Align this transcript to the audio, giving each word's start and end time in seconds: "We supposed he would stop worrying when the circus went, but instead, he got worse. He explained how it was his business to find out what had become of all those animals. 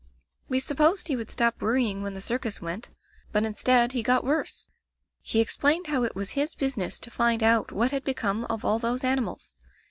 "We 0.49 0.59
supposed 0.59 1.09
he 1.09 1.15
would 1.15 1.29
stop 1.29 1.61
worrying 1.61 2.01
when 2.01 2.15
the 2.15 2.21
circus 2.21 2.59
went, 2.59 2.89
but 3.31 3.43
instead, 3.43 3.91
he 3.91 4.01
got 4.01 4.23
worse. 4.23 4.67
He 5.21 5.39
explained 5.39 5.85
how 5.85 6.01
it 6.01 6.15
was 6.15 6.31
his 6.31 6.55
business 6.55 6.99
to 7.01 7.11
find 7.11 7.43
out 7.43 7.71
what 7.71 7.91
had 7.91 8.03
become 8.03 8.45
of 8.45 8.65
all 8.65 8.79
those 8.79 9.03
animals. 9.03 9.57